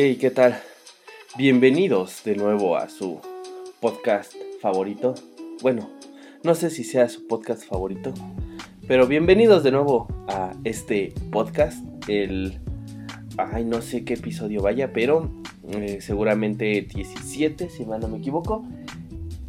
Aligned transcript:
Hey, 0.00 0.14
¿qué 0.14 0.30
tal? 0.30 0.56
Bienvenidos 1.36 2.22
de 2.22 2.36
nuevo 2.36 2.76
a 2.76 2.88
su 2.88 3.20
podcast 3.80 4.32
favorito. 4.62 5.16
Bueno, 5.60 5.90
no 6.44 6.54
sé 6.54 6.70
si 6.70 6.84
sea 6.84 7.08
su 7.08 7.26
podcast 7.26 7.64
favorito, 7.64 8.14
pero 8.86 9.08
bienvenidos 9.08 9.64
de 9.64 9.72
nuevo 9.72 10.06
a 10.28 10.52
este 10.62 11.12
podcast. 11.32 11.84
El. 12.06 12.60
Ay, 13.38 13.64
no 13.64 13.82
sé 13.82 14.04
qué 14.04 14.14
episodio 14.14 14.62
vaya, 14.62 14.92
pero 14.92 15.32
eh, 15.72 15.98
seguramente 16.00 16.80
17, 16.82 17.68
si 17.68 17.84
mal 17.84 17.98
no 17.98 18.06
me 18.06 18.18
equivoco. 18.18 18.64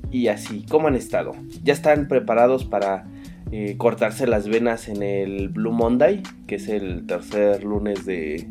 Y 0.09 0.30
así, 0.30 0.66
¿cómo 0.67 0.88
han 0.88 0.95
estado? 0.95 1.34
¿Ya 1.61 1.73
están 1.73 2.08
preparados 2.08 2.66
para 2.66 3.06
eh, 3.52 3.75
cortarse 3.78 4.25
las 4.25 4.47
venas 4.47 4.89
en 4.89 5.03
el 5.03 5.50
Blue 5.50 5.73
Monday, 5.73 6.23
que 6.47 6.56
es 6.56 6.69
el 6.69 7.06
tercer 7.06 7.63
lunes 7.63 8.03
de 8.08 8.50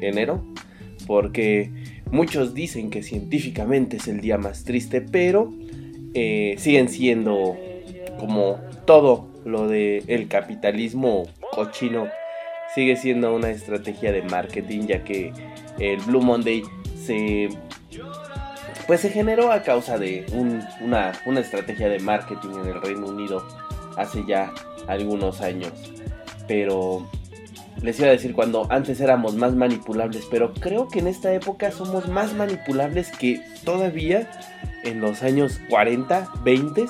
enero? 0.00 0.42
Porque 1.08 1.70
muchos 2.12 2.54
dicen 2.54 2.90
que 2.90 3.02
científicamente 3.02 3.96
es 3.96 4.06
el 4.08 4.20
día 4.20 4.36
más 4.36 4.64
triste, 4.64 5.00
pero 5.00 5.52
eh, 6.12 6.54
siguen 6.58 6.90
siendo 6.90 7.56
como 8.20 8.60
todo 8.84 9.26
lo 9.46 9.66
del 9.68 10.04
el 10.06 10.28
capitalismo 10.28 11.26
cochino. 11.50 12.08
Sigue 12.74 12.96
siendo 12.96 13.34
una 13.34 13.50
estrategia 13.50 14.12
de 14.12 14.20
marketing 14.22 14.86
ya 14.86 15.02
que 15.02 15.32
el 15.78 15.98
Blue 16.02 16.20
Monday 16.20 16.62
se 16.94 17.48
pues 18.86 19.00
se 19.00 19.08
generó 19.08 19.50
a 19.50 19.62
causa 19.62 19.98
de 19.98 20.26
una, 20.82 21.12
una 21.24 21.40
estrategia 21.40 21.88
de 21.88 22.00
marketing 22.00 22.50
en 22.62 22.68
el 22.68 22.82
Reino 22.82 23.06
Unido 23.06 23.46
hace 23.96 24.24
ya 24.26 24.52
algunos 24.86 25.40
años. 25.40 25.72
Pero 26.46 27.06
les 27.82 27.98
iba 27.98 28.08
a 28.08 28.12
decir 28.12 28.32
cuando 28.32 28.66
antes 28.70 29.00
éramos 29.00 29.34
más 29.36 29.54
manipulables, 29.54 30.26
pero 30.30 30.52
creo 30.54 30.88
que 30.88 30.98
en 30.98 31.06
esta 31.06 31.32
época 31.32 31.70
somos 31.70 32.08
más 32.08 32.34
manipulables 32.34 33.10
que 33.12 33.40
todavía 33.64 34.28
en 34.84 35.00
los 35.00 35.22
años 35.22 35.60
40, 35.68 36.30
20. 36.42 36.86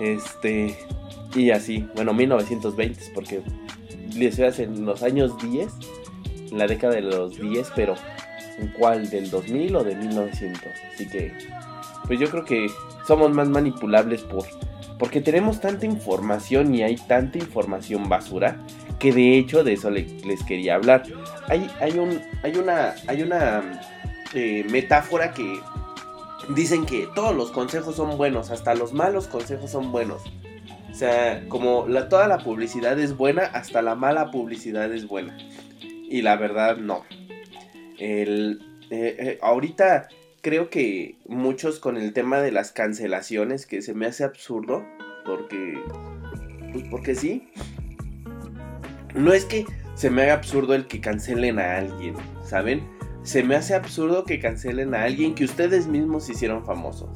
Este, 0.00 0.76
y 1.34 1.50
así, 1.50 1.86
bueno, 1.94 2.14
1920, 2.14 3.00
porque 3.14 3.42
les 4.14 4.38
iba 4.38 4.48
a 4.48 4.62
en 4.62 4.86
los 4.86 5.02
años 5.02 5.32
10, 5.42 5.68
en 6.52 6.58
la 6.58 6.66
década 6.66 6.94
de 6.94 7.02
los 7.02 7.38
10, 7.38 7.72
pero 7.74 7.94
¿en 8.58 8.68
cuál? 8.68 9.10
¿Del 9.10 9.30
2000 9.30 9.76
o 9.76 9.84
de 9.84 9.94
1900? 9.94 10.62
Así 10.94 11.08
que, 11.08 11.32
pues 12.06 12.18
yo 12.18 12.30
creo 12.30 12.44
que 12.44 12.66
somos 13.06 13.30
más 13.30 13.48
manipulables 13.48 14.22
por, 14.22 14.44
porque 14.98 15.20
tenemos 15.20 15.60
tanta 15.60 15.84
información 15.84 16.74
y 16.74 16.82
hay 16.82 16.96
tanta 16.96 17.38
información 17.38 18.08
basura 18.08 18.58
que 18.98 19.12
de 19.12 19.38
hecho 19.38 19.64
de 19.64 19.74
eso 19.74 19.90
les 19.90 20.42
quería 20.46 20.76
hablar. 20.76 21.02
Hay, 21.48 21.70
hay, 21.80 21.98
un, 21.98 22.20
hay 22.42 22.56
una, 22.56 22.94
hay 23.06 23.22
una 23.22 23.80
eh, 24.34 24.64
metáfora 24.70 25.32
que 25.32 25.60
dicen 26.54 26.86
que 26.86 27.08
todos 27.14 27.34
los 27.34 27.50
consejos 27.50 27.96
son 27.96 28.16
buenos, 28.16 28.50
hasta 28.50 28.74
los 28.74 28.92
malos 28.92 29.26
consejos 29.26 29.70
son 29.70 29.92
buenos. 29.92 30.22
O 30.90 30.94
sea, 30.94 31.44
como 31.48 31.86
la, 31.86 32.08
toda 32.08 32.26
la 32.26 32.38
publicidad 32.38 32.98
es 32.98 33.16
buena, 33.16 33.42
hasta 33.42 33.82
la 33.82 33.94
mala 33.94 34.30
publicidad 34.30 34.92
es 34.92 35.06
buena. 35.06 35.36
Y 35.82 36.22
la 36.22 36.36
verdad 36.36 36.78
no. 36.78 37.04
El, 37.98 38.62
eh, 38.90 39.16
eh, 39.18 39.38
ahorita 39.42 40.08
creo 40.40 40.70
que 40.70 41.16
muchos 41.26 41.80
con 41.80 41.96
el 41.96 42.12
tema 42.12 42.40
de 42.40 42.52
las 42.52 42.72
cancelaciones, 42.72 43.66
que 43.66 43.82
se 43.82 43.94
me 43.94 44.06
hace 44.06 44.24
absurdo, 44.24 44.84
porque... 45.24 45.78
Pues 46.72 46.84
porque 46.90 47.14
sí, 47.14 47.48
no 49.16 49.32
es 49.32 49.44
que 49.44 49.66
se 49.94 50.10
me 50.10 50.22
haga 50.22 50.34
absurdo 50.34 50.74
el 50.74 50.86
que 50.86 51.00
cancelen 51.00 51.58
a 51.58 51.78
alguien, 51.78 52.14
¿saben? 52.42 52.86
Se 53.22 53.42
me 53.42 53.56
hace 53.56 53.74
absurdo 53.74 54.24
que 54.24 54.38
cancelen 54.38 54.94
a 54.94 55.02
alguien 55.04 55.34
que 55.34 55.44
ustedes 55.44 55.86
mismos 55.86 56.28
hicieron 56.28 56.64
famosos. 56.64 57.10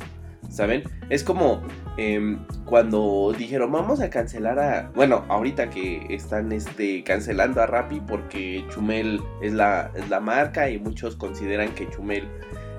¿Saben? 0.49 0.83
Es 1.11 1.23
como 1.23 1.63
em, 1.97 2.45
cuando 2.65 3.33
dijeron 3.39 3.71
vamos 3.71 4.01
a 4.01 4.11
cancelar 4.11 4.59
a... 4.59 4.91
Bueno, 4.97 5.25
ahorita 5.29 5.71
que 5.71 6.05
están 6.11 6.51
este, 6.51 7.05
cancelando 7.05 7.63
a 7.63 7.67
Rappi 7.67 8.01
porque 8.01 8.65
Chumel 8.75 9.21
es 9.43 9.53
la, 9.53 9.93
es 9.95 10.11
la 10.11 10.19
marca 10.19 10.69
y 10.69 10.81
muchos 10.81 11.15
consideran 11.15 11.73
que 11.75 11.89
Chumel 11.91 12.27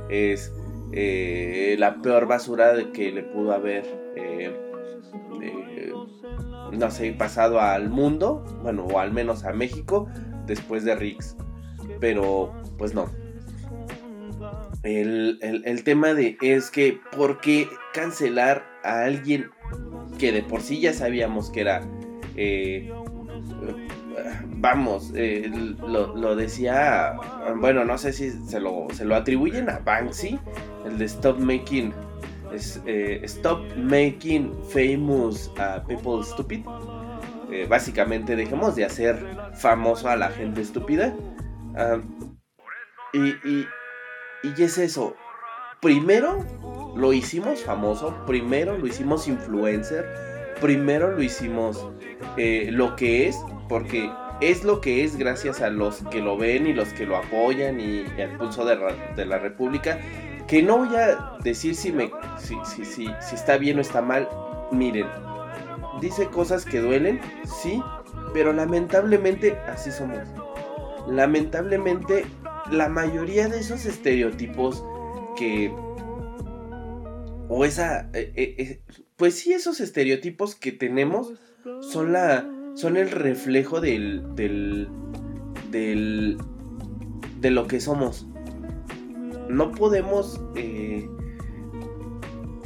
es 0.09 0.51
eh, 0.91 1.77
la 1.79 2.01
peor 2.01 2.27
basura 2.27 2.73
que 2.93 3.11
le 3.13 3.23
pudo 3.23 3.53
haber 3.53 3.85
eh, 4.17 4.53
no 6.71 6.91
sé, 6.91 7.11
pasado 7.13 7.59
al 7.59 7.89
mundo, 7.89 8.43
bueno, 8.63 8.85
o 8.85 8.99
al 8.99 9.11
menos 9.11 9.43
a 9.43 9.53
México, 9.53 10.09
después 10.45 10.83
de 10.83 10.95
Rix. 10.95 11.35
Pero, 11.99 12.53
pues 12.77 12.93
no. 12.93 13.09
El, 14.83 15.81
tema 15.83 16.13
de 16.13 16.37
es 16.41 16.71
que, 16.71 16.99
¿por 17.15 17.39
qué 17.39 17.67
cancelar 17.93 18.65
a 18.83 19.03
alguien 19.03 19.49
que 20.17 20.31
de 20.31 20.41
por 20.41 20.61
sí 20.61 20.79
ya 20.79 20.93
sabíamos 20.93 21.49
que 21.49 21.61
era... 21.61 21.81
Eh, 22.35 22.91
vamos, 24.57 25.11
lo, 25.11 26.15
lo, 26.15 26.35
decía, 26.35 27.15
bueno, 27.57 27.83
no 27.85 27.97
sé 27.97 28.13
si 28.13 28.31
se 28.31 28.59
lo, 28.59 28.87
se 28.93 29.05
lo 29.05 29.15
atribuyen 29.15 29.69
a 29.69 29.79
Banksy, 29.79 30.39
el 30.85 30.97
de 30.97 31.05
Stop 31.05 31.39
Making 31.39 31.93
es 32.53 32.81
eh, 32.85 33.21
Stop 33.23 33.59
Making 33.77 34.53
Famous 34.69 35.51
People 35.87 36.23
Stupid. 36.23 36.65
Eh, 37.51 37.65
básicamente 37.69 38.35
dejemos 38.35 38.75
de 38.75 38.85
hacer 38.85 39.17
famoso 39.53 40.09
a 40.09 40.15
la 40.15 40.29
gente 40.29 40.61
estúpida. 40.61 41.13
y, 43.13 43.27
y, 43.47 43.67
y 44.43 44.63
es 44.63 44.77
eso. 44.77 45.15
Primero 45.81 46.45
lo 46.95 47.13
hicimos 47.13 47.63
famoso, 47.63 48.15
primero 48.25 48.77
lo 48.77 48.87
hicimos 48.87 49.27
influencer, 49.27 50.05
primero 50.59 51.11
lo 51.11 51.21
hicimos 51.21 51.87
eh, 52.37 52.69
lo 52.71 52.95
que 52.95 53.27
es, 53.27 53.37
porque 53.67 54.11
es 54.41 54.63
lo 54.63 54.81
que 54.81 55.03
es 55.03 55.17
gracias 55.17 55.61
a 55.61 55.69
los 55.69 56.03
que 56.11 56.21
lo 56.21 56.37
ven 56.37 56.67
y 56.67 56.73
los 56.73 56.89
que 56.89 57.05
lo 57.05 57.17
apoyan 57.17 57.79
y, 57.79 58.05
al 58.21 58.37
pulso 58.37 58.65
de, 58.65 58.77
de 59.15 59.25
la 59.25 59.39
República 59.39 59.99
que 60.51 60.61
no 60.61 60.79
voy 60.79 60.93
a 60.97 61.37
decir 61.41 61.75
si, 61.75 61.93
me, 61.93 62.11
si, 62.37 62.57
si, 62.65 62.83
si, 62.83 63.07
está 63.33 63.57
bien 63.57 63.77
o 63.77 63.81
está 63.81 64.01
mal. 64.01 64.27
Miren, 64.69 65.07
dice 66.01 66.27
cosas 66.27 66.65
que 66.65 66.81
duelen, 66.81 67.21
sí, 67.45 67.81
pero 68.33 68.51
lamentablemente 68.51 69.53
así 69.69 69.93
somos. 69.93 70.27
Lamentablemente, 71.07 72.25
la 72.69 72.89
mayoría 72.89 73.47
de 73.47 73.59
esos 73.59 73.85
estereotipos 73.85 74.83
que... 75.37 75.73
O 77.47 77.63
esa... 77.63 78.09
Eh, 78.11 78.33
eh, 78.35 78.55
eh, 78.57 78.81
pues 79.15 79.35
sí, 79.35 79.53
esos 79.53 79.79
estereotipos 79.79 80.55
que 80.55 80.73
tenemos 80.73 81.31
son 81.79 82.11
la... 82.11 82.45
Son 82.75 82.97
el 82.97 83.09
reflejo 83.09 83.79
del... 83.79 84.35
del... 84.35 84.89
del... 85.71 86.37
de 87.39 87.51
lo 87.51 87.67
que 87.67 87.79
somos 87.79 88.27
no 89.51 89.71
podemos 89.71 90.41
eh, 90.55 91.09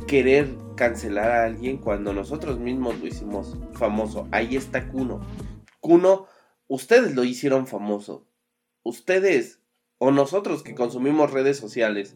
querer 0.08 0.48
cancelar 0.76 1.32
a 1.32 1.46
alguien 1.46 1.78
cuando 1.78 2.14
nosotros 2.14 2.60
mismos 2.60 3.00
lo 3.00 3.08
hicimos 3.08 3.58
famoso. 3.74 4.28
Ahí 4.32 4.56
está 4.56 4.88
Kuno. 4.90 5.22
Kuno, 5.80 6.28
ustedes 6.68 7.16
lo 7.16 7.24
hicieron 7.24 7.68
famoso. 7.68 8.28
Ustedes 8.84 9.62
o 9.98 10.12
nosotros 10.12 10.64
que 10.64 10.76
consumimos 10.76 11.32
redes 11.32 11.58
sociales 11.58 12.16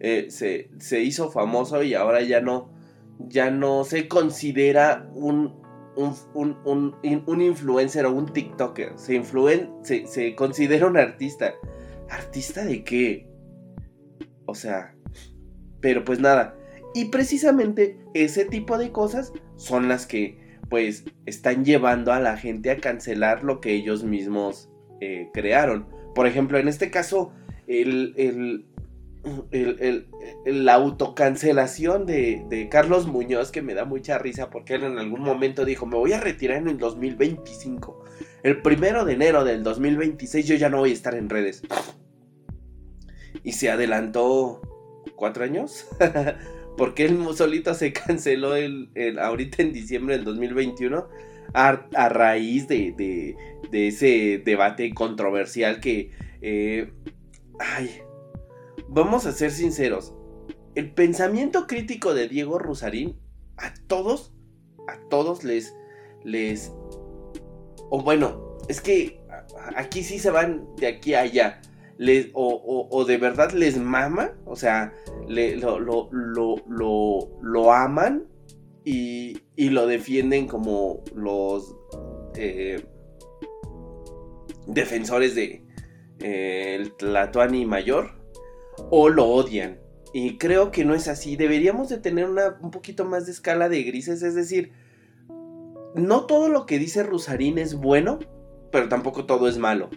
eh, 0.00 0.28
se, 0.30 1.00
hizo 1.00 1.30
famoso 1.30 1.82
y 1.82 1.94
ahora 1.94 2.22
ya 2.22 2.40
no, 2.40 2.72
ya 3.18 3.50
no 3.50 3.84
se 3.84 4.08
considera 4.08 5.08
un, 5.14 5.62
un, 5.94 6.58
un, 6.64 7.40
influencer 7.40 8.06
o 8.06 8.12
un 8.12 8.32
TikToker. 8.32 8.98
Se, 8.98 9.14
influen, 9.14 9.70
se, 9.82 10.06
se 10.06 10.34
considera 10.34 10.86
un 10.86 10.96
artista. 10.96 11.54
¿Artista 12.10 12.64
de 12.64 12.84
qué? 12.84 13.31
O 14.52 14.54
sea, 14.54 14.94
pero 15.80 16.04
pues 16.04 16.20
nada. 16.20 16.54
Y 16.94 17.06
precisamente 17.06 17.96
ese 18.12 18.44
tipo 18.44 18.76
de 18.76 18.92
cosas 18.92 19.32
son 19.56 19.88
las 19.88 20.06
que 20.06 20.58
pues 20.68 21.04
están 21.24 21.64
llevando 21.64 22.12
a 22.12 22.20
la 22.20 22.36
gente 22.36 22.70
a 22.70 22.76
cancelar 22.76 23.44
lo 23.44 23.62
que 23.62 23.72
ellos 23.72 24.04
mismos 24.04 24.68
eh, 25.00 25.30
crearon. 25.32 25.86
Por 26.14 26.26
ejemplo, 26.26 26.58
en 26.58 26.68
este 26.68 26.90
caso, 26.90 27.32
el, 27.66 28.12
el, 28.18 28.66
la 30.44 30.74
autocancelación 30.74 32.04
de, 32.04 32.68
Carlos 32.70 33.06
Muñoz, 33.06 33.52
que 33.52 33.62
me 33.62 33.72
da 33.72 33.86
mucha 33.86 34.18
risa 34.18 34.50
porque 34.50 34.74
él 34.74 34.84
en 34.84 34.98
algún 34.98 35.22
momento 35.22 35.64
dijo, 35.64 35.86
me 35.86 35.96
voy 35.96 36.12
a 36.12 36.20
retirar 36.20 36.58
en 36.58 36.68
el 36.68 36.76
2025. 36.76 38.04
El 38.42 38.60
primero 38.60 39.06
de 39.06 39.14
enero 39.14 39.44
del 39.44 39.62
2026 39.62 40.46
yo 40.46 40.56
ya 40.56 40.68
no 40.68 40.80
voy 40.80 40.90
a 40.90 40.92
estar 40.92 41.14
en 41.14 41.30
redes. 41.30 41.62
Y 43.44 43.52
se 43.52 43.70
adelantó 43.70 44.60
cuatro 45.16 45.44
años. 45.44 45.86
porque 46.76 47.04
él 47.04 47.18
solito 47.34 47.74
se 47.74 47.92
canceló 47.92 48.56
el, 48.56 48.90
ahorita 49.20 49.62
en 49.62 49.72
diciembre 49.72 50.16
del 50.16 50.24
2021 50.24 51.08
a, 51.54 52.08
raíz 52.08 52.66
de, 52.66 53.36
de, 53.70 53.88
ese 53.88 54.42
debate 54.44 54.92
controversial 54.94 55.80
que... 55.80 56.10
Eh, 56.40 56.92
ay, 57.58 57.90
vamos 58.88 59.26
a 59.26 59.32
ser 59.32 59.50
sinceros. 59.50 60.14
El 60.74 60.92
pensamiento 60.92 61.66
crítico 61.66 62.14
de 62.14 62.28
Diego 62.28 62.58
Rusarín 62.58 63.18
a 63.58 63.74
todos, 63.86 64.32
a 64.88 64.96
todos 65.08 65.44
les, 65.44 65.74
les, 66.24 66.72
o 67.90 68.02
bueno, 68.02 68.58
es 68.68 68.80
que 68.80 69.20
aquí 69.76 70.02
sí 70.02 70.18
se 70.18 70.30
van 70.30 70.66
de 70.76 70.86
aquí 70.86 71.14
a 71.14 71.20
allá. 71.20 71.60
Les, 72.02 72.30
o, 72.34 73.04
de 73.06 73.16
verdad 73.16 73.52
les 73.52 73.78
mama, 73.78 74.32
o 74.44 74.56
sea, 74.56 74.92
lo, 75.28 75.78
lo, 75.78 76.10
lo, 76.10 77.28
lo, 77.40 77.72
aman 77.72 78.24
y, 78.84 79.38
y, 79.54 79.70
lo 79.70 79.86
defienden 79.86 80.48
como 80.48 81.04
los 81.14 81.76
eh, 82.34 82.84
defensores 84.66 85.36
de 85.36 85.64
eh, 86.18 86.74
el 86.74 86.92
Tlatuani 86.96 87.66
mayor 87.66 88.10
o 88.90 89.08
lo 89.08 89.28
odian. 89.28 89.78
Y 90.12 90.38
creo 90.38 90.72
que 90.72 90.84
no 90.84 90.96
es 90.96 91.06
así. 91.06 91.36
Deberíamos 91.36 91.88
de 91.88 91.98
tener 91.98 92.28
una, 92.28 92.58
un 92.60 92.72
poquito 92.72 93.04
más 93.04 93.26
de 93.26 93.32
escala 93.32 93.68
de 93.68 93.84
grises. 93.84 94.24
Es 94.24 94.34
decir, 94.34 94.72
no 95.94 96.26
todo 96.26 96.48
lo 96.48 96.66
que 96.66 96.80
dice 96.80 97.04
Rusarín 97.04 97.58
es 97.58 97.76
bueno, 97.76 98.18
pero 98.72 98.88
tampoco 98.88 99.24
todo 99.24 99.46
es 99.46 99.56
malo. 99.58 99.88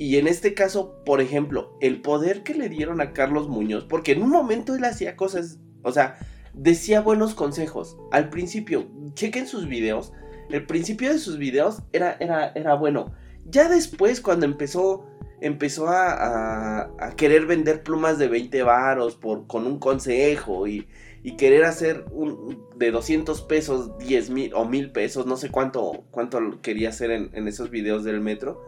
Y 0.00 0.16
en 0.16 0.26
este 0.26 0.54
caso, 0.54 1.04
por 1.04 1.20
ejemplo, 1.20 1.76
el 1.82 2.00
poder 2.00 2.42
que 2.42 2.54
le 2.54 2.70
dieron 2.70 3.02
a 3.02 3.12
Carlos 3.12 3.48
Muñoz, 3.48 3.84
porque 3.84 4.12
en 4.12 4.22
un 4.22 4.30
momento 4.30 4.74
él 4.74 4.82
hacía 4.86 5.14
cosas, 5.14 5.58
o 5.82 5.92
sea, 5.92 6.18
decía 6.54 7.02
buenos 7.02 7.34
consejos. 7.34 7.98
Al 8.10 8.30
principio, 8.30 8.86
chequen 9.12 9.46
sus 9.46 9.68
videos. 9.68 10.14
El 10.48 10.64
principio 10.64 11.12
de 11.12 11.18
sus 11.18 11.36
videos 11.36 11.82
era, 11.92 12.16
era, 12.18 12.48
era 12.54 12.74
bueno. 12.76 13.12
Ya 13.44 13.68
después, 13.68 14.22
cuando 14.22 14.46
empezó 14.46 15.04
empezó 15.42 15.88
a, 15.88 16.90
querer 17.18 17.44
vender 17.44 17.82
plumas 17.82 18.18
de 18.18 18.28
20 18.28 18.62
varos 18.62 19.16
por, 19.16 19.46
con 19.46 19.66
un 19.66 19.78
consejo 19.78 20.66
y, 20.66 20.88
querer 21.36 21.64
hacer 21.64 22.06
un, 22.10 22.66
de 22.74 22.90
200 22.90 23.42
pesos 23.42 23.98
10 23.98 24.30
mil 24.30 24.54
o 24.54 24.64
mil 24.64 24.92
pesos, 24.92 25.26
no 25.26 25.36
sé 25.36 25.50
cuánto, 25.50 26.04
cuánto 26.10 26.62
quería 26.62 26.88
hacer 26.88 27.10
en, 27.10 27.48
esos 27.48 27.68
videos 27.68 28.04
del 28.04 28.22
metro, 28.22 28.64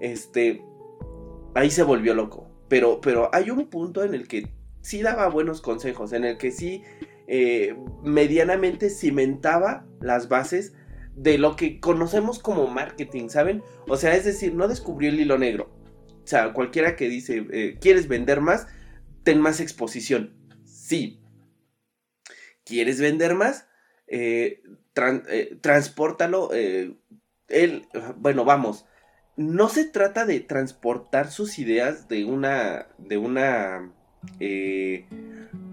este, 0.00 0.64
ahí 1.54 1.70
se 1.70 1.82
volvió 1.82 2.14
loco. 2.14 2.50
Pero, 2.68 3.00
pero 3.00 3.30
hay 3.32 3.50
un 3.50 3.68
punto 3.68 4.04
en 4.04 4.14
el 4.14 4.28
que 4.28 4.48
sí 4.80 5.02
daba 5.02 5.28
buenos 5.28 5.60
consejos, 5.60 6.12
en 6.12 6.24
el 6.24 6.38
que 6.38 6.50
sí 6.50 6.82
eh, 7.26 7.76
medianamente 8.02 8.90
cimentaba 8.90 9.86
las 10.00 10.28
bases 10.28 10.74
de 11.14 11.38
lo 11.38 11.56
que 11.56 11.80
conocemos 11.80 12.38
como 12.38 12.68
marketing, 12.68 13.28
¿saben? 13.28 13.62
O 13.88 13.96
sea, 13.96 14.14
es 14.14 14.24
decir, 14.24 14.54
no 14.54 14.68
descubrió 14.68 15.10
el 15.10 15.20
hilo 15.20 15.36
negro 15.36 15.80
o 16.22 16.26
sea, 16.30 16.52
cualquiera 16.52 16.94
que 16.94 17.08
dice, 17.08 17.44
eh, 17.50 17.76
¿quieres 17.80 18.06
vender 18.06 18.40
más? 18.40 18.68
Ten 19.24 19.40
más 19.40 19.58
exposición. 19.58 20.32
Sí. 20.64 21.20
¿Quieres 22.64 23.00
vender 23.00 23.34
más? 23.34 23.66
Eh, 24.06 24.62
transpórtalo. 25.60 26.50
Eh, 26.52 26.94
bueno, 28.16 28.44
vamos. 28.44 28.86
No 29.40 29.70
se 29.70 29.86
trata 29.86 30.26
de 30.26 30.40
transportar 30.40 31.30
sus 31.30 31.58
ideas 31.58 32.08
de 32.08 32.26
una, 32.26 32.88
de 32.98 33.16
una 33.16 33.90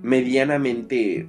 medianamente 0.02 1.28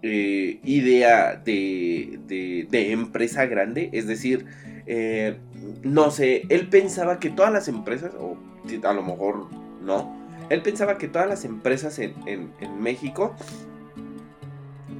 idea 0.00 1.34
de, 1.34 2.20
de, 2.28 2.68
de, 2.70 2.92
empresa 2.92 3.46
grande, 3.46 3.90
es 3.92 4.06
decir, 4.06 4.46
eh, 4.86 5.36
no 5.82 6.12
sé, 6.12 6.42
él 6.48 6.68
pensaba 6.68 7.18
que 7.18 7.30
todas 7.30 7.52
las 7.52 7.66
empresas, 7.66 8.12
o 8.14 8.36
a 8.84 8.92
lo 8.92 9.02
mejor 9.02 9.48
no, 9.82 10.16
él 10.48 10.62
pensaba 10.62 10.96
que 10.96 11.08
todas 11.08 11.28
las 11.28 11.44
empresas 11.44 11.98
en, 11.98 12.52
México 12.78 13.34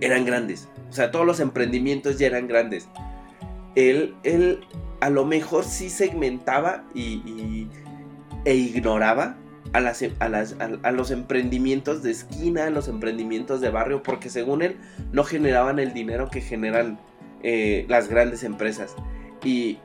eran 0.00 0.25
grandes. 0.25 0.69
O 0.90 0.93
sea, 0.93 1.12
todos 1.12 1.25
los 1.25 1.38
emprendimientos 1.38 2.19
ya 2.19 2.26
eran 2.26 2.49
grandes. 2.49 2.88
Él, 3.76 4.17
él 4.25 4.61
a 5.00 5.11
lo 5.11 5.25
mejor 5.25 5.64
sí 5.64 5.91
segmentaba 5.91 6.85
y, 6.94 7.69
e 8.44 8.55
ignoraba 8.55 9.37
a, 9.73 9.81
las, 9.81 10.02
a, 10.61 10.93
los 10.93 11.11
emprendimientos 11.11 12.02
de 12.02 12.11
esquina, 12.11 12.67
a 12.67 12.70
los 12.70 12.88
emprendimientos 12.88 13.61
de 13.61 13.70
barrio, 13.70 14.02
porque 14.02 14.31
según 14.31 14.62
él 14.62 14.76
no 15.12 15.25
generaban 15.25 15.79
el 15.79 15.93
dinero 15.93 16.29
que 16.31 16.41
generan 16.41 16.99
eh, 17.43 17.85
las 17.88 18.08
grandes 18.08 18.44
empresas. 18.44 18.94
Y, 19.44 19.79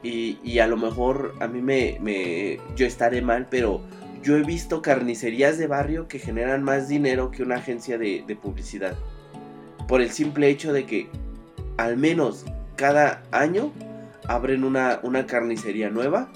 a 0.60 0.68
lo 0.68 0.78
mejor 0.78 1.36
a 1.42 1.48
mí 1.48 1.62
me, 1.62 2.60
Yo 2.76 2.86
estaré 2.86 3.22
mal, 3.22 3.48
pero 3.50 3.82
yo 4.24 4.38
he 4.38 4.44
visto 4.44 4.82
carnicerías 4.82 5.58
de 5.58 5.68
barrio 5.68 6.08
que 6.08 6.20
generan 6.20 6.64
más 6.64 6.88
dinero 6.88 7.32
que 7.32 7.44
una 7.44 7.56
agencia 7.56 7.98
de, 7.98 8.38
publicidad. 8.42 8.96
Por 9.88 10.02
el 10.02 10.12
simple 10.12 10.50
hecho 10.50 10.72
de 10.72 10.86
que 10.86 11.10
al 11.78 11.98
menos 11.98 12.46
cada 12.76 13.24
año 13.32 13.72
abren 14.30 14.64
una, 14.64 15.00
una 15.02 15.26
carnicería 15.26 15.90
nueva. 15.90 16.32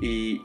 Y, 0.00 0.40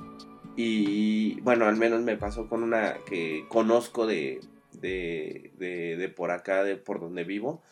y, 0.58 1.40
bueno, 1.42 1.66
al 1.66 1.78
menos 1.78 2.02
me 2.02 2.18
pasó 2.18 2.48
con 2.48 2.64
una 2.64 2.98
que 3.06 3.46
conozco 3.48 4.06
de, 4.06 4.42
de, 4.74 5.52
de, 5.58 6.10
por 6.10 6.32
acá, 6.32 6.64
de 6.64 6.76
por 6.76 7.00
donde 7.00 7.24
vivo. 7.24 7.64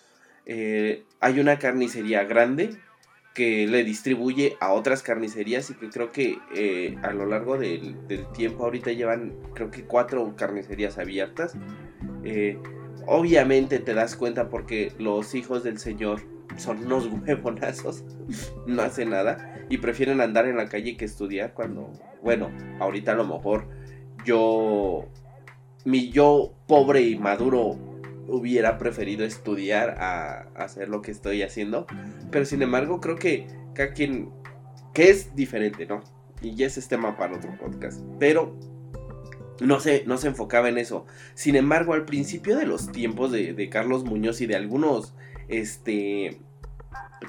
Eh, 0.46 1.04
hay 1.20 1.40
una 1.42 1.60
carnicería 1.60 2.24
grande 2.24 2.78
que 3.36 3.68
le 3.68 3.84
distribuye 3.84 4.56
a 4.62 4.72
otras 4.72 5.04
carnicerías 5.04 5.70
y 5.70 5.74
que 5.74 5.90
creo 5.90 6.12
que 6.12 6.40
eh, 6.56 6.96
a 7.04 7.12
lo 7.12 7.26
largo 7.26 7.58
del, 7.58 7.98
tiempo 8.34 8.64
ahorita 8.64 8.92
llevan 8.94 9.34
creo 9.54 9.70
que 9.70 9.84
cuatro 9.84 10.34
carnicerías 10.38 10.98
abiertas. 10.98 11.56
Eh, 12.24 12.58
obviamente 13.06 13.80
te 13.80 13.94
das 13.94 14.16
cuenta 14.16 14.50
porque 14.50 14.94
los 14.98 15.36
hijos 15.36 15.64
del 15.64 15.78
señor 15.78 16.22
son 16.58 16.86
unos 16.86 17.08
huevonazos, 17.08 18.04
no 18.66 18.82
hacen 18.82 19.12
nada 19.12 19.66
y 19.70 19.78
prefieren 19.78 20.22
andar 20.22 20.48
en 20.48 20.58
la 20.58 20.68
calle 20.68 20.98
que 20.98 21.06
estudiar 21.06 21.54
cuando, 21.54 21.92
bueno, 22.24 22.52
ahorita 22.80 23.12
a 23.14 23.16
lo 23.16 23.26
mejor 23.26 23.68
yo, 24.26 25.08
mi 25.86 26.10
yo 26.10 26.54
pobre 26.68 27.02
y 27.02 27.18
maduro 27.18 27.78
hubiera 28.28 28.78
preferido 28.78 29.26
estudiar 29.26 29.96
a, 30.00 30.48
hacer 30.56 30.90
lo 30.90 31.02
que 31.02 31.12
estoy 31.12 31.42
haciendo. 31.42 31.88
Pero 32.32 32.46
sin 32.46 32.62
embargo, 32.62 33.00
creo 33.02 33.16
que 33.16 33.48
cada 33.74 33.94
quien. 33.94 34.30
que 34.94 35.10
es 35.10 35.36
diferente, 35.36 35.86
¿no? 35.86 36.04
Y 36.42 36.64
ese 36.64 36.80
es 36.80 36.88
tema 36.88 37.18
para 37.18 37.36
otro 37.36 37.58
podcast. 37.58 38.02
Pero 38.20 38.56
no 39.60 39.80
se, 39.80 40.04
no 40.06 40.18
se 40.18 40.28
enfocaba 40.28 40.70
en 40.70 40.78
eso. 40.78 41.06
Sin 41.34 41.56
embargo, 41.56 41.94
al 41.94 42.06
principio 42.06 42.58
de 42.58 42.66
los 42.66 42.92
tiempos 42.92 43.32
de 43.32 43.70
Carlos 43.70 44.04
Muñoz 44.04 44.42
y 44.42 44.46
de 44.46 44.56
algunos 44.56 45.16
este, 45.50 46.40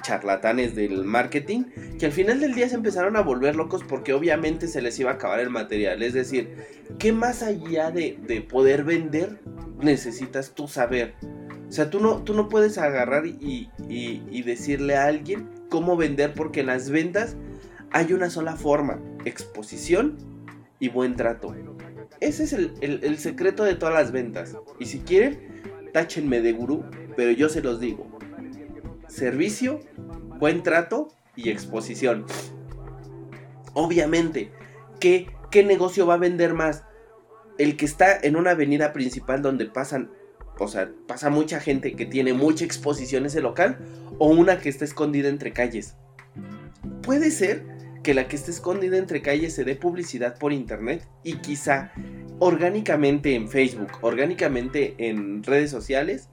charlatanes 0.01 0.75
del 0.75 1.03
marketing 1.03 1.63
que 1.99 2.05
al 2.05 2.11
final 2.11 2.39
del 2.39 2.53
día 2.53 2.69
se 2.69 2.75
empezaron 2.75 3.17
a 3.17 3.21
volver 3.21 3.55
locos 3.55 3.83
porque 3.83 4.13
obviamente 4.13 4.67
se 4.67 4.81
les 4.81 4.99
iba 4.99 5.11
a 5.11 5.15
acabar 5.15 5.39
el 5.39 5.49
material. 5.49 6.01
Es 6.03 6.13
decir, 6.13 6.55
¿qué 6.97 7.11
más 7.11 7.43
allá 7.43 7.91
de, 7.91 8.45
poder 8.49 8.83
vender 8.83 9.39
necesitas 9.79 10.53
tú 10.55 10.67
saber? 10.67 11.15
O 11.67 11.71
sea, 11.71 11.89
tú 11.89 11.99
no, 11.99 12.23
tú 12.23 12.33
no 12.33 12.49
puedes 12.49 12.77
agarrar 12.77 13.25
y, 13.25 13.69
decirle 14.43 14.95
a 14.95 15.05
alguien 15.05 15.49
cómo 15.69 15.95
vender 15.95 16.33
porque 16.33 16.61
en 16.61 16.67
las 16.67 16.89
ventas 16.89 17.37
hay 17.91 18.13
una 18.13 18.29
sola 18.29 18.55
forma, 18.55 18.99
exposición 19.25 20.17
y 20.79 20.89
buen 20.89 21.15
trato. 21.15 21.55
Ese 22.19 22.43
es 22.43 22.53
el, 22.53 22.73
el 22.81 23.17
secreto 23.17 23.63
de 23.63 23.75
todas 23.75 23.95
las 23.95 24.11
ventas. 24.11 24.57
Y 24.79 24.85
si 24.85 24.99
quieren, 24.99 25.89
táchenme 25.93 26.41
de 26.41 26.51
gurú, 26.51 26.83
pero 27.15 27.31
yo 27.31 27.49
se 27.49 27.61
los 27.61 27.79
digo 27.79 28.07
servicio, 29.11 29.81
buen 30.39 30.63
trato 30.63 31.09
y 31.35 31.49
exposición. 31.49 32.25
Obviamente, 33.73 34.51
¿qué, 34.99 35.29
¿qué 35.51 35.63
negocio 35.63 36.07
va 36.07 36.15
a 36.15 36.17
vender 36.17 36.53
más? 36.53 36.83
El 37.57 37.77
que 37.77 37.85
está 37.85 38.17
en 38.21 38.35
una 38.35 38.51
avenida 38.51 38.93
principal 38.93 39.41
donde 39.41 39.65
pasan 39.65 40.11
o 40.59 40.67
sea, 40.67 40.91
pasa 41.07 41.31
mucha 41.31 41.59
gente 41.59 41.95
que 41.95 42.05
tiene 42.05 42.33
mucha 42.33 42.65
exposición 42.65 43.25
ese 43.25 43.41
local 43.41 43.79
o 44.19 44.27
una 44.27 44.59
que 44.59 44.69
está 44.69 44.85
escondida 44.85 45.27
entre 45.27 45.53
calles. 45.53 45.95
Puede 47.01 47.31
ser 47.31 47.63
que 48.03 48.13
la 48.13 48.27
que 48.27 48.35
esté 48.35 48.51
escondida 48.51 48.97
entre 48.97 49.23
calles 49.23 49.55
se 49.55 49.63
dé 49.63 49.75
publicidad 49.75 50.37
por 50.37 50.53
internet 50.53 51.07
y 51.23 51.37
quizá 51.37 51.93
orgánicamente 52.37 53.33
en 53.33 53.49
Facebook, 53.49 53.89
orgánicamente 54.01 54.93
en 54.97 55.43
redes 55.43 55.71
sociales, 55.71 56.29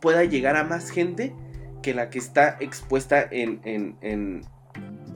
pueda 0.00 0.24
llegar 0.24 0.56
a 0.56 0.64
más 0.64 0.90
gente 0.90 1.34
que 1.82 1.94
la 1.94 2.10
que 2.10 2.18
está 2.18 2.56
expuesta 2.60 3.26
en, 3.30 3.60
en, 3.64 3.96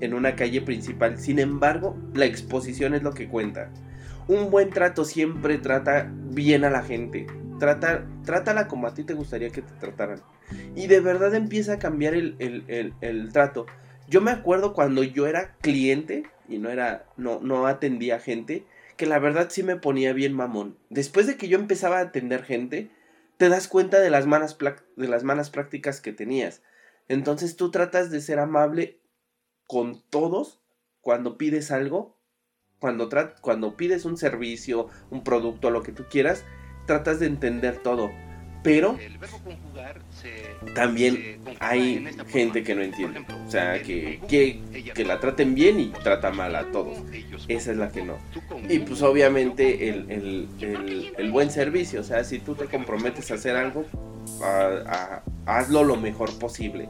en, 0.01 0.15
una 0.15 0.35
calle 0.37 0.61
principal. 0.61 1.19
Sin 1.19 1.39
embargo, 1.39 1.97
la 2.15 2.25
exposición 2.25 2.95
es 2.95 3.03
lo 3.03 3.13
que 3.13 3.29
cuenta. 3.29 3.71
Un 4.29 4.51
buen 4.51 4.71
trato 4.71 5.05
siempre 5.05 5.59
trata 5.59 6.11
bien 6.31 6.65
a 6.65 6.71
la 6.71 6.83
gente. 6.83 7.27
Trata, 7.59 8.69
como 8.69 8.87
a 8.87 8.95
ti 8.95 9.05
te 9.05 9.15
gustaría 9.15 9.51
que 9.51 9.63
te 9.63 9.73
trataran. 9.75 10.21
Y 10.75 10.87
de 10.87 11.01
verdad 11.01 11.35
empieza 11.35 11.75
a 11.75 11.79
cambiar 11.79 12.15
el, 12.15 12.35
el, 12.39 12.95
el, 13.01 13.33
trato. 13.33 13.67
Yo 14.09 14.21
me 14.21 14.33
acuerdo 14.33 14.73
cuando 14.75 15.03
yo 15.03 15.27
era 15.27 15.55
cliente 15.61 16.25
y 16.49 16.59
no 16.59 16.71
era, 16.71 17.05
no, 17.17 17.41
no 17.41 17.67
atendía 17.67 18.19
gente, 18.19 18.65
que 18.97 19.07
la 19.07 19.19
verdad 19.19 19.49
sí 19.51 19.63
me 19.63 19.77
ponía 19.77 20.13
bien 20.13 20.35
mamón. 20.35 20.77
Después 20.91 21.27
de 21.27 21.37
que 21.37 21.49
yo 21.49 21.59
empezaba 21.59 21.99
a 21.99 22.03
atender 22.03 22.43
gente, 22.43 22.91
te 23.43 23.49
das 23.49 23.67
cuenta 23.67 23.99
de 23.99 24.09
las 24.09 24.25
malas, 24.29 25.51
prácticas 25.51 26.01
que 26.01 26.13
tenías. 26.13 26.63
Entonces 27.09 27.57
tú 27.57 27.73
tratas 27.73 28.13
de 28.13 28.21
ser 28.21 28.39
amable 28.39 29.03
con 29.67 30.01
todos 30.11 30.63
cuando 31.01 31.39
pides 31.39 31.73
algo, 31.73 32.21
cuando 32.79 33.77
pides 33.77 34.05
un 34.05 34.17
servicio, 34.17 34.87
un 35.11 35.25
producto, 35.25 35.71
lo 35.71 35.83
que 35.83 35.91
tú 35.91 36.05
quieras, 36.09 36.45
tratas 36.87 37.19
de 37.19 37.27
entender 37.27 37.83
todo. 37.83 38.13
Pero 38.63 38.97
también 40.75 41.41
hay 41.59 42.07
gente 42.29 42.63
que 42.63 42.75
no 42.75 42.83
entiende. 42.83 43.25
O 43.47 43.51
sea, 43.51 43.83
que, 43.83 44.21
que, 44.29 45.05
la 45.05 45.19
traten 45.19 45.55
bien 45.55 45.81
y 45.81 45.89
trata 45.89 46.31
mal 46.31 46.55
a 46.55 46.71
todos. 46.71 46.99
Esa 47.49 47.73
es 47.73 47.77
la 47.77 47.91
que 47.91 48.03
no. 48.03 48.17
Y 48.69 48.79
pues 48.81 49.03
obviamente 49.03 49.89
el, 49.89 50.49
el, 51.17 51.31
buen 51.33 51.51
servicio. 51.51 52.01
O 52.01 52.05
sea, 52.05 52.23
si 52.25 52.39
tú 52.39 52.55
te 52.55 52.67
comprometes 52.67 53.31
a 53.33 53.35
hacer 53.35 53.57
algo, 53.57 53.85
hazlo 55.47 55.85
lo 55.85 55.97
mejor 55.97 56.39
posible. 56.39 56.89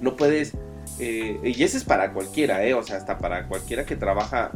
No 0.00 0.16
puedes... 0.16 0.54
Eh, 0.98 1.38
y 1.42 1.62
ese 1.62 1.78
es 1.78 1.84
para 1.84 2.12
cualquiera, 2.12 2.64
¿eh? 2.64 2.74
O 2.74 2.82
sea, 2.82 2.96
hasta 2.96 3.18
para 3.18 3.48
cualquiera 3.48 3.86
que 3.86 3.96
trabaja, 3.96 4.50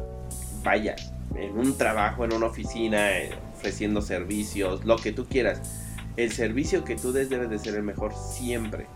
vaya, 0.62 0.96
en 1.34 1.56
un 1.56 1.78
trabajo, 1.78 2.24
en 2.24 2.34
una 2.34 2.46
oficina, 2.46 3.18
eh, 3.18 3.30
ofreciendo 3.54 4.02
servicios, 4.02 4.84
lo 4.84 4.96
que 4.96 5.12
tú 5.12 5.24
quieras 5.24 5.85
el 6.16 6.32
servicio 6.32 6.84
que 6.84 6.96
tú 6.96 7.12
des 7.12 7.28
debe 7.28 7.46
de 7.46 7.58
ser 7.58 7.74
el 7.74 7.82
mejor 7.82 8.12
siempre, 8.14 8.86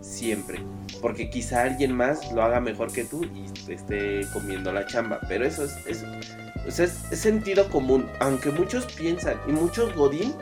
siempre. 0.00 0.60
Porque 1.00 1.30
quizá 1.30 1.62
alguien 1.62 1.94
más 1.94 2.32
lo 2.32 2.42
haga 2.42 2.60
mejor 2.60 2.92
que 2.92 3.04
tú 3.04 3.24
y 3.24 3.72
esté 3.72 4.26
comiendo 4.32 4.72
la 4.72 4.86
chamba. 4.86 5.20
Pero 5.28 5.44
eso 5.44 5.64
es, 5.64 5.76
eso, 5.86 6.82
es, 6.82 6.90
sentido 7.18 7.68
común. 7.70 8.06
Aunque 8.20 8.50
muchos 8.50 8.86
piensan 8.86 9.36
y 9.46 9.52
muchos 9.52 9.94
Godín, 9.94 10.34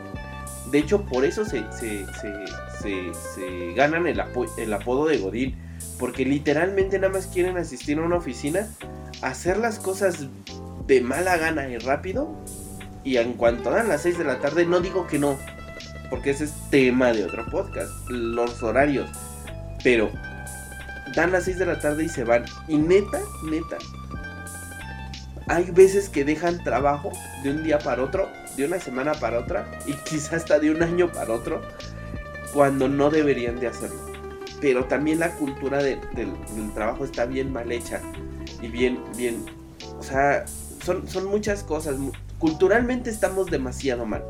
de 0.71 0.79
hecho 0.79 1.05
por 1.05 1.25
eso 1.25 1.45
se, 1.45 1.65
se, 1.73 2.07
se, 2.81 3.73
ganan 3.75 4.07
el, 4.07 4.23
el 4.57 4.73
apodo 4.73 5.07
de 5.07 5.19
Godín. 5.19 5.57
Porque 5.99 6.25
literalmente 6.25 6.99
nada 6.99 7.13
más 7.13 7.27
quieren 7.27 7.57
asistir 7.59 7.99
a 7.99 8.03
una 8.03 8.17
oficina, 8.17 8.69
hacer 9.21 9.59
las 9.59 9.79
cosas 9.79 10.27
de 10.87 11.01
mala 11.01 11.37
gana 11.37 11.69
y 11.69 11.79
rápido. 11.79 12.35
Y 13.05 13.17
en 13.17 13.33
cuanto 13.35 13.71
dan 13.71 13.89
las 13.89 14.03
6 14.03 14.19
de 14.19 14.25
la 14.25 14.41
tarde, 14.41 14.65
no 14.65 14.81
digo 14.81 15.09
que 15.09 15.19
no, 15.19 15.37
porque 16.13 16.29
ese 16.29 16.45
es 16.45 16.53
tema 16.69 17.11
de 17.11 17.25
otro 17.25 17.47
podcast, 17.47 17.91
los 18.11 18.63
horarios. 18.63 19.09
Pero 19.83 20.11
dan 21.17 21.33
las 21.33 21.45
6 21.45 21.61
de 21.61 21.65
la 21.65 21.81
tarde 21.81 22.05
y 22.05 22.11
se 22.11 22.23
van. 22.23 22.45
Y 22.69 22.77
neta, 22.77 23.19
neta, 23.49 23.79
hay 25.47 25.71
veces 25.71 26.11
que 26.11 26.27
dejan 26.27 26.63
trabajo 26.65 27.13
de 27.43 27.53
un 27.53 27.65
día 27.65 27.79
para 27.79 28.05
otro, 28.05 28.29
de 28.59 28.67
una 28.67 28.79
semana 28.79 29.15
para 29.15 29.39
otra, 29.39 29.67
y 29.87 29.95
quizás 30.05 30.35
hasta 30.35 30.59
de 30.59 30.71
un 30.71 30.83
año 30.83 31.11
para 31.11 31.33
otro, 31.33 31.63
cuando 32.53 32.91
no 32.91 33.09
deberían 33.09 33.59
de 33.59 33.69
hacerlo. 33.69 33.99
Pero 34.61 34.85
también 34.85 35.19
la 35.19 35.31
cultura 35.37 35.83
del 35.83 35.99
trabajo 36.75 37.07
está 37.07 37.25
bien 37.25 37.51
mal 37.51 37.73
hecha 37.73 38.03
y 38.61 38.69
bien, 38.69 39.03
bien, 39.17 39.47
o 39.99 40.03
sea, 40.03 40.45
son, 40.85 41.09
son 41.09 41.25
muchas 41.25 41.63
cosas. 41.63 41.97
Culturalmente 42.39 43.09
estamos 43.09 43.47
demasiado 43.47 44.05
mal 44.05 44.23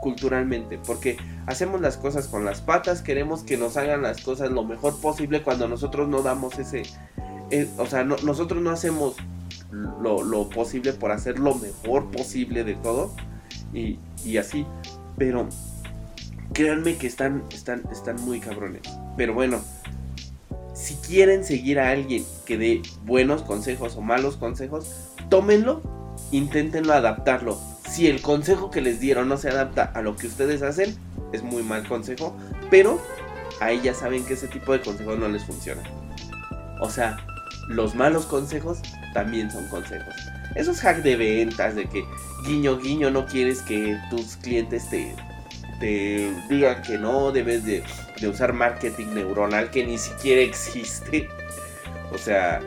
culturalmente, 0.00 0.78
porque 0.78 1.16
hacemos 1.46 1.80
las 1.80 1.96
cosas 1.96 2.28
con 2.28 2.44
las 2.44 2.60
patas, 2.60 3.02
queremos 3.02 3.42
que 3.42 3.56
nos 3.56 3.76
hagan 3.76 4.02
las 4.02 4.20
cosas 4.22 4.50
lo 4.50 4.64
mejor 4.64 5.00
posible 5.00 5.42
cuando 5.42 5.68
nosotros 5.68 6.08
no 6.08 6.22
damos 6.22 6.58
ese, 6.58 6.82
eh, 7.50 7.68
o 7.78 7.86
sea, 7.86 8.04
nosotros 8.04 8.62
no 8.62 8.70
hacemos 8.70 9.16
lo, 9.70 10.48
posible 10.48 10.92
por 10.92 11.12
hacer 11.12 11.38
lo 11.38 11.54
mejor 11.54 12.10
posible 12.10 12.64
de 12.64 12.74
todo 12.74 13.14
y, 13.72 13.98
y 14.24 14.36
así, 14.38 14.66
pero 15.18 15.48
créanme 16.52 16.96
que 16.96 17.06
están, 17.06 17.44
están, 17.50 17.82
están 17.90 18.16
muy 18.24 18.40
cabrones, 18.40 18.82
pero 19.16 19.34
bueno. 19.34 19.60
Si 20.74 20.94
quieren 20.96 21.42
seguir 21.42 21.80
a 21.80 21.88
alguien 21.88 22.22
que 22.44 22.58
dé 22.58 22.82
buenos 23.06 23.40
consejos 23.40 23.96
o 23.96 24.02
malos 24.02 24.36
consejos, 24.36 25.14
tómenlo, 25.30 25.80
inténtenlo 26.32 26.92
adaptarlo 26.92 27.58
si 27.96 28.08
el 28.08 28.20
consejo 28.20 28.70
que 28.70 28.82
les 28.82 29.00
dieron 29.00 29.26
no 29.26 29.38
se 29.38 29.48
adapta 29.48 29.84
a 29.94 30.02
lo 30.02 30.16
que 30.16 30.26
ustedes 30.26 30.60
hacen, 30.60 30.94
es 31.32 31.42
muy 31.42 31.62
mal 31.62 31.88
consejo, 31.88 32.36
pero 32.70 33.00
ahí 33.58 33.80
ya 33.82 33.94
saben 33.94 34.22
que 34.26 34.34
ese 34.34 34.48
tipo 34.48 34.74
de 34.74 34.82
consejos 34.82 35.18
no 35.18 35.28
les 35.28 35.46
funciona. 35.46 35.82
O 36.78 36.90
sea, 36.90 37.16
los 37.68 37.94
malos 37.94 38.26
consejos 38.26 38.80
también 39.14 39.50
son 39.50 39.66
consejos. 39.68 40.14
Esos 40.54 40.84
hacks 40.84 41.02
de 41.02 41.16
ventas, 41.16 41.74
de 41.74 41.86
que 41.86 42.04
guiño 42.46 42.76
guiño 42.76 43.10
no 43.10 43.24
quieres 43.24 43.62
que 43.62 43.98
tus 44.10 44.36
clientes 44.36 44.90
te, 44.90 46.30
digan 46.50 46.82
que 46.82 46.98
no, 46.98 47.32
debes 47.32 47.64
de, 47.64 47.82
de 48.20 48.28
usar 48.28 48.52
marketing 48.52 49.14
neuronal 49.14 49.70
que 49.70 49.86
ni 49.86 49.96
siquiera 49.96 50.42
existe. 50.42 51.30
O 52.12 52.18
sea, 52.18 52.60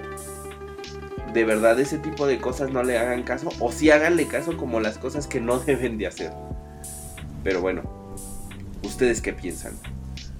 de 1.33 1.45
verdad 1.45 1.79
ese 1.79 1.97
tipo 1.97 2.27
de 2.27 2.39
cosas 2.39 2.71
no 2.71 2.83
le 2.83 2.97
hagan 2.97 3.23
caso 3.23 3.49
o 3.59 3.71
si 3.71 3.91
háganle 3.91 4.27
caso 4.27 4.57
como 4.57 4.79
las 4.79 4.97
cosas 4.97 5.27
que 5.27 5.39
no 5.39 5.59
deben 5.65 5.97
de 5.97 6.07
hacer. 6.07 6.31
Pero 7.43 7.61
bueno, 7.61 7.83
¿ustedes 8.83 9.21
qué 9.21 9.33
piensan? 9.33 9.73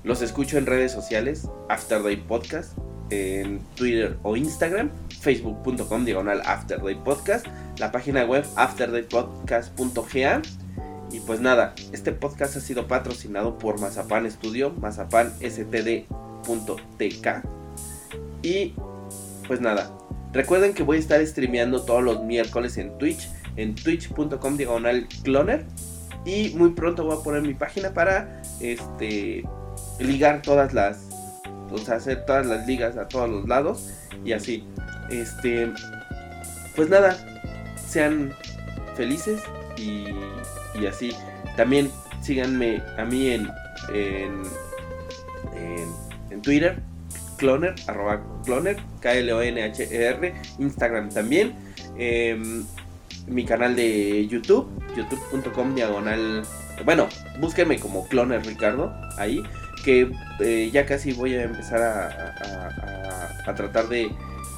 Los 0.04 0.22
escucho 0.22 0.58
en 0.58 0.66
redes 0.66 0.92
sociales, 0.92 1.48
After 1.68 2.02
Day 2.02 2.18
Podcast, 2.18 2.78
en 3.10 3.60
Twitter 3.76 4.18
o 4.24 4.36
Instagram, 4.36 4.90
facebook.com 5.22 6.06
diagonal 6.06 6.42
After 6.46 6.82
Day 6.82 6.96
Podcast, 6.96 7.46
la 7.78 7.92
página 7.92 8.26
web 8.26 8.46
afterdaypodcast.ga. 8.56 10.42
Y 11.12 11.20
pues 11.22 11.40
nada, 11.42 11.74
este 11.92 12.12
podcast 12.12 12.56
ha 12.56 12.60
sido 12.60 12.88
patrocinado 12.88 13.58
por 13.58 13.80
Mazapan 13.80 14.30
Studio, 14.30 14.72
mazapanstd.tk. 14.80 16.08
Y 18.44 18.76
pues 19.48 19.60
nada, 19.60 19.92
Recuerden 20.32 20.74
que 20.74 20.84
voy 20.84 20.98
a 20.98 21.00
estar 21.00 21.26
streameando 21.26 21.84
todos 21.84 22.04
los 22.04 22.24
miércoles 22.24 22.78
en 22.78 22.98
Twitch, 22.98 23.30
en 23.56 23.74
twitch.com 23.76 24.58
diagonal 24.58 25.08
cloner. 25.24 25.66
Y 26.26 26.54
muy 26.56 26.72
pronto 26.72 27.04
voy 27.06 27.18
a 27.18 27.24
poner 27.24 27.42
mi 27.42 27.54
página 27.54 27.94
para 27.94 28.42
este 28.60 29.44
ligar 30.00 30.42
todas 30.42 30.74
las. 30.74 31.08
O 31.72 31.78
sea, 31.78 31.96
hacer 31.96 32.26
todas 32.26 32.46
las 32.46 32.68
ligas 32.68 32.98
a 32.98 33.08
todos 33.08 33.30
los 33.30 33.48
lados. 33.48 33.90
Y 34.24 34.34
así. 34.34 34.64
Este. 35.10 35.72
Pues 36.76 36.90
nada. 36.90 37.18
Sean 37.88 38.34
felices. 38.96 39.42
Y, 39.78 40.08
y 40.80 40.86
así. 40.86 41.16
También 41.56 41.90
síganme 42.22 42.84
a 42.98 43.06
mí 43.06 43.30
en, 43.30 43.50
en, 43.94 44.44
en, 45.56 45.88
en 46.30 46.42
Twitter 46.42 46.80
cloner, 47.40 47.74
arroba 47.88 48.22
cloner, 48.46 48.78
K-L-O-N-H-E-R, 49.02 50.34
Instagram 50.60 51.10
también, 51.10 51.56
em, 51.98 52.64
mi 53.28 53.46
canal 53.46 53.76
de 53.76 54.28
YouTube, 54.28 54.68
youtube.com 54.96 55.74
diagonal, 55.74 56.44
bueno, 56.86 57.08
búsquenme 57.40 57.80
como 57.80 58.08
cloner 58.08 58.46
Ricardo, 58.46 58.94
ahí, 59.18 59.42
que 59.84 60.12
eh, 60.40 60.70
ya 60.72 60.86
casi 60.86 61.14
voy 61.14 61.34
a 61.36 61.44
empezar 61.44 61.82
a, 61.82 63.56
tratar 63.56 63.88
de, 63.88 64.12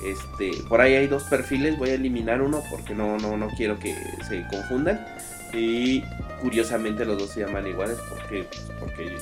este, 0.06 0.52
por 0.68 0.82
ahí 0.82 0.96
hay 0.96 1.08
dos 1.08 1.24
perfiles, 1.24 1.78
voy 1.78 1.92
a 1.92 1.94
eliminar 1.94 2.42
uno 2.42 2.62
porque 2.70 2.94
no, 2.94 3.18
no, 3.18 3.38
no 3.38 3.48
quiero 3.56 3.80
que 3.80 3.96
se 4.28 4.46
confundan, 4.48 5.06
y 5.54 6.02
curiosamente 6.42 7.06
los 7.06 7.18
dos 7.18 7.30
se 7.30 7.42
llaman 7.42 7.68
iguales 7.68 7.98
porque, 8.10 8.46
porque 8.80 9.18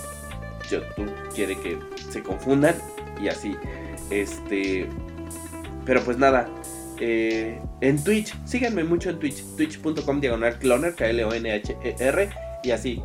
YouTube 0.70 1.12
quiere 1.36 1.56
que 1.60 1.78
se 2.10 2.22
confundan 2.22 2.76
y 3.22 3.28
así. 3.28 3.56
Este. 4.10 4.88
Pero 5.86 6.04
pues 6.04 6.18
nada. 6.18 6.50
Eh, 7.02 7.60
en 7.82 8.04
Twitch, 8.04 8.36
síganme 8.46 8.84
mucho 8.84 9.10
en 9.10 9.20
Twitch. 9.20 9.44
Twitch.com 9.56 10.20
diagonal 10.20 10.58
cloner, 10.60 10.96
K-L-O-N-H-E-R. 10.96 12.30
Y 12.64 12.72
así. 12.72 13.02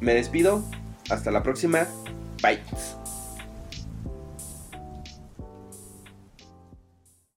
Me 0.00 0.14
despido. 0.14 0.62
Hasta 1.10 1.30
la 1.30 1.42
próxima. 1.42 1.86
Bye. 2.42 2.58